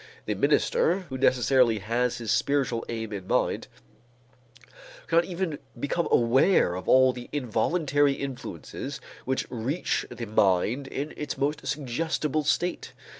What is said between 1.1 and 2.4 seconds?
necessarily has his